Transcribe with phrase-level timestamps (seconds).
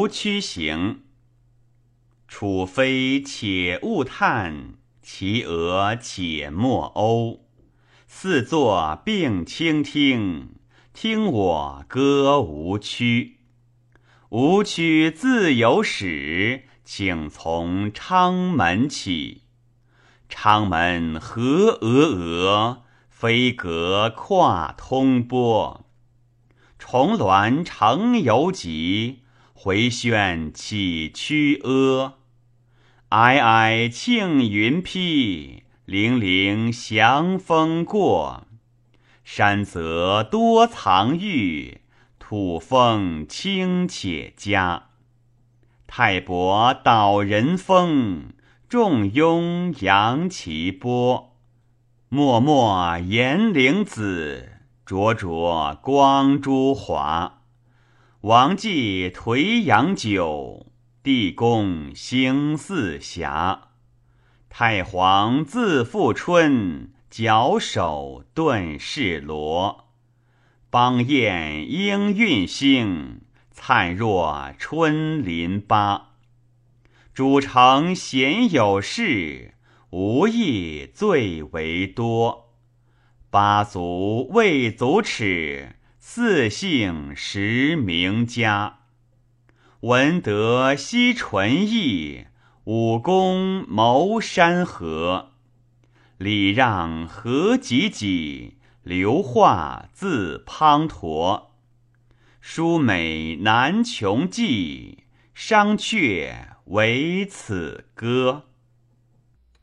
[0.00, 1.02] 无曲行。
[2.26, 7.40] 楚妃且勿叹，其额且莫讴。
[8.06, 10.54] 四座并倾听，
[10.94, 13.40] 听我歌无曲。
[14.30, 19.42] 无曲自有始，请从昌门起。
[20.30, 22.78] 昌门何峨峨，
[23.10, 25.84] 飞阁跨通波。
[26.78, 29.24] 重峦成游集，
[29.62, 32.14] 回旋起曲阿。
[33.10, 35.64] 皑皑庆云披。
[35.84, 38.46] 泠泠祥风过，
[39.22, 41.82] 山泽多藏玉，
[42.18, 44.84] 土风清且佳。
[45.86, 48.32] 泰伯导人风，
[48.66, 51.36] 仲雍扬其波。
[52.08, 54.52] 脉脉延陵子，
[54.86, 57.39] 灼灼光珠华。
[58.22, 60.66] 王继颓阳酒，
[61.02, 63.68] 地公兴四霞。
[64.50, 69.88] 太皇自复春，矫首顿世罗。
[70.68, 76.10] 邦彦应运星，灿若春林巴。
[77.14, 79.54] 主城闲有事，
[79.88, 82.50] 无益最为多。
[83.30, 88.78] 八足未足耻，四姓实名家。
[89.80, 92.24] 闻得西淳邑。
[92.64, 95.32] 武功谋山河，
[96.16, 101.48] 礼让何济济，流化自滂沱。
[102.40, 105.04] 书美难穷迹，
[105.34, 106.32] 商榷
[106.64, 108.49] 为此歌。